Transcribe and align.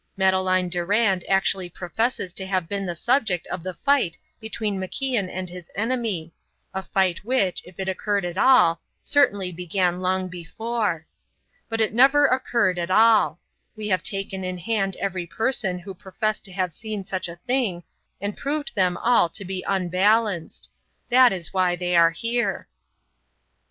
Madeleine 0.17 0.67
Durand 0.67 1.23
actually 1.29 1.69
professes 1.69 2.33
to 2.33 2.47
have 2.47 2.67
been 2.67 2.87
the 2.87 2.95
subject 2.95 3.45
of 3.49 3.61
the 3.61 3.75
fight 3.75 4.17
between 4.39 4.79
MacIan 4.79 5.29
and 5.29 5.47
his 5.47 5.69
enemy, 5.75 6.33
a 6.73 6.81
fight 6.81 7.23
which, 7.23 7.61
if 7.67 7.79
it 7.79 7.87
occurred 7.87 8.25
at 8.25 8.35
all, 8.35 8.81
certainly 9.03 9.51
began 9.51 10.01
long 10.01 10.27
before. 10.27 11.05
But 11.69 11.81
it 11.81 11.93
never 11.93 12.25
occurred 12.25 12.79
at 12.79 12.89
all. 12.89 13.39
We 13.75 13.89
have 13.89 14.01
taken 14.01 14.43
in 14.43 14.57
hand 14.57 14.95
every 14.97 15.27
person 15.27 15.77
who 15.77 15.93
professed 15.93 16.45
to 16.45 16.51
have 16.51 16.73
seen 16.73 17.03
such 17.05 17.29
a 17.29 17.35
thing, 17.35 17.83
and 18.19 18.35
proved 18.35 18.73
them 18.73 18.97
all 18.97 19.29
to 19.29 19.45
be 19.45 19.63
unbalanced. 19.67 20.71
That 21.09 21.31
is 21.31 21.53
why 21.53 21.75
they 21.75 21.95
are 21.95 22.09
here." 22.09 22.67